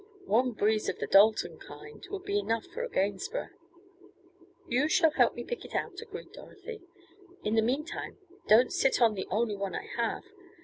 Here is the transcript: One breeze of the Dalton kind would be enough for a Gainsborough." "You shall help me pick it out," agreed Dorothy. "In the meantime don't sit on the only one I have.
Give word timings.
One 0.25 0.53
breeze 0.53 0.89
of 0.89 0.97
the 0.97 1.05
Dalton 1.05 1.59
kind 1.59 2.03
would 2.09 2.23
be 2.23 2.39
enough 2.39 2.65
for 2.65 2.81
a 2.83 2.89
Gainsborough." 2.89 3.51
"You 4.67 4.87
shall 4.87 5.11
help 5.11 5.35
me 5.35 5.43
pick 5.43 5.63
it 5.63 5.75
out," 5.75 6.01
agreed 6.01 6.31
Dorothy. 6.33 6.81
"In 7.43 7.53
the 7.53 7.61
meantime 7.61 8.17
don't 8.47 8.73
sit 8.73 8.99
on 8.99 9.13
the 9.13 9.27
only 9.29 9.55
one 9.55 9.75
I 9.75 9.85
have. 9.97 10.23